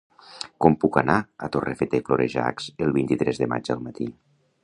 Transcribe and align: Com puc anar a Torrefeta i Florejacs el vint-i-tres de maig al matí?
Com 0.63 0.77
puc 0.83 0.95
anar 1.01 1.17
a 1.47 1.49
Torrefeta 1.55 2.01
i 2.01 2.05
Florejacs 2.09 2.69
el 2.87 2.97
vint-i-tres 2.97 3.43
de 3.43 3.51
maig 3.55 3.73
al 3.77 3.87
matí? 3.89 4.09